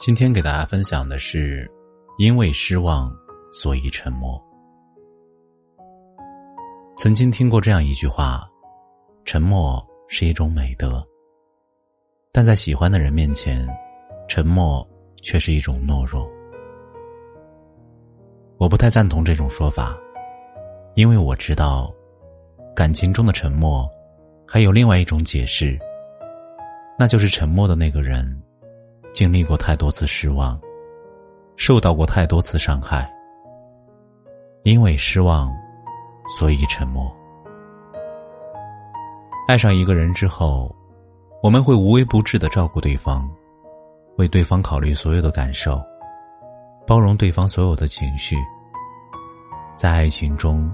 [0.00, 1.70] 今天给大家分享的是，
[2.16, 3.14] 因为失望，
[3.52, 4.42] 所以沉默。
[6.96, 8.48] 曾经听过这样一句话：
[9.26, 11.06] 沉默是一种美德，
[12.32, 13.68] 但在喜欢的人面前，
[14.26, 14.88] 沉默
[15.20, 16.26] 却是一种懦弱。
[18.56, 19.94] 我不太赞同这种说法，
[20.94, 21.94] 因为我知道，
[22.74, 23.86] 感情中的沉默，
[24.48, 25.78] 还有另外一种解释，
[26.98, 28.42] 那就是沉默的那个人。
[29.12, 30.58] 经历过太多次失望，
[31.56, 33.10] 受到过太多次伤害，
[34.62, 35.52] 因为失望，
[36.38, 37.14] 所以沉默。
[39.48, 40.74] 爱上一个人之后，
[41.42, 43.28] 我们会无微不至的照顾对方，
[44.16, 45.82] 为对方考虑所有的感受，
[46.86, 48.36] 包容对方所有的情绪。
[49.74, 50.72] 在爱情中，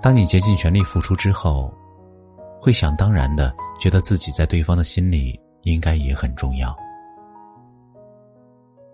[0.00, 1.72] 当你竭尽全力付出之后，
[2.60, 6.76] 会想当然的觉得自己在对方的心里应该也很重要。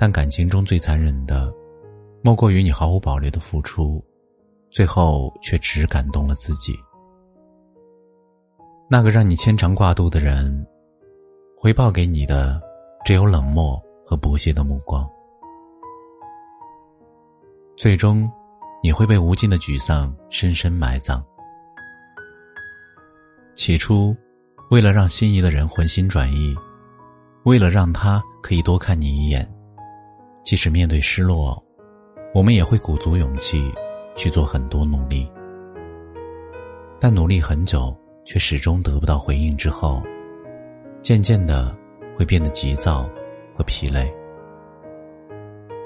[0.00, 1.52] 但感情中最残忍的，
[2.22, 4.00] 莫过于你毫无保留的付出，
[4.70, 6.78] 最后却只感动了自己。
[8.88, 10.64] 那个让你牵肠挂肚的人，
[11.56, 12.62] 回报给你的
[13.04, 13.76] 只有冷漠
[14.06, 15.04] 和不屑的目光。
[17.76, 18.30] 最终，
[18.80, 21.20] 你会被无尽的沮丧深深埋葬。
[23.54, 24.16] 起初，
[24.70, 26.54] 为了让心仪的人回心转意，
[27.44, 29.57] 为了让他可以多看你一眼。
[30.48, 31.62] 即使面对失落，
[32.32, 33.70] 我们也会鼓足勇气
[34.16, 35.30] 去做很多努力。
[36.98, 37.94] 但努力很久
[38.24, 40.02] 却始终得不到回应之后，
[41.02, 41.76] 渐渐的
[42.16, 43.06] 会变得急躁
[43.54, 44.10] 和疲累。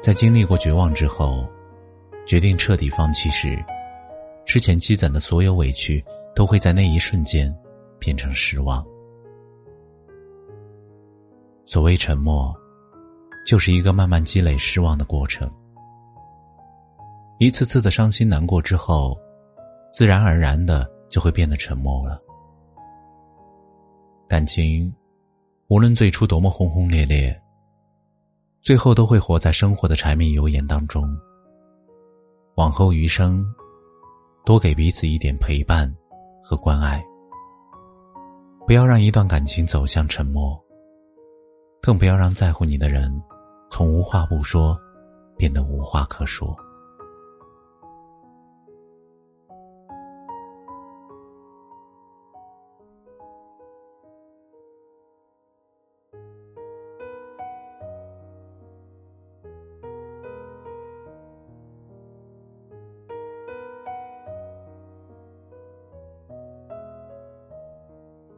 [0.00, 1.44] 在经历过绝望之后，
[2.24, 3.58] 决定彻底放弃时，
[4.46, 6.00] 之前积攒的所有委屈
[6.32, 7.52] 都会在那一瞬间
[7.98, 8.86] 变成失望。
[11.64, 12.54] 所谓沉默。
[13.44, 15.50] 就是一个慢慢积累失望的过程，
[17.38, 19.18] 一次次的伤心难过之后，
[19.92, 22.18] 自然而然的就会变得沉默了。
[24.26, 24.92] 感情，
[25.68, 27.38] 无论最初多么轰轰烈烈，
[28.62, 31.06] 最后都会活在生活的柴米油盐当中。
[32.54, 33.44] 往后余生，
[34.46, 35.94] 多给彼此一点陪伴
[36.42, 37.04] 和关爱，
[38.66, 40.58] 不要让一段感情走向沉默，
[41.82, 43.12] 更不要让在乎你的人。
[43.76, 44.80] 从无话不说，
[45.36, 46.56] 变得无话可说。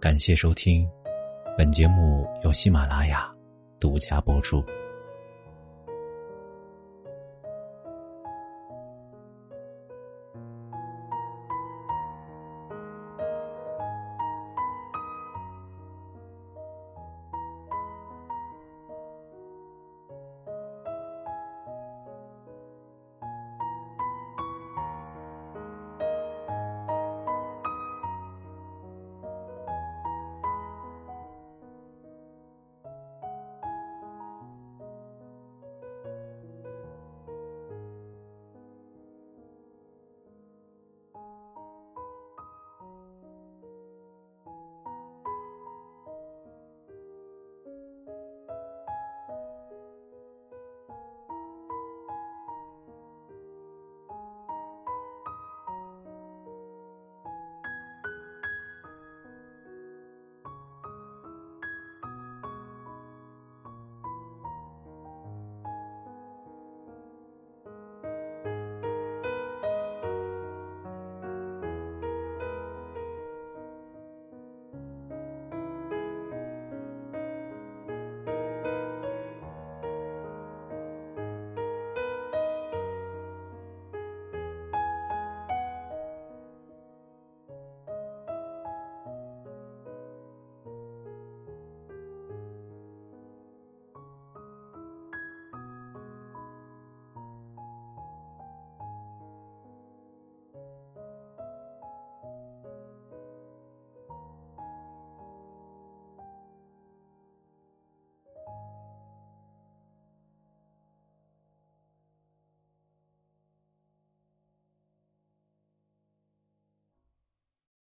[0.00, 0.88] 感谢收听，
[1.54, 3.30] 本节目由喜马拉雅
[3.78, 4.64] 独家播出。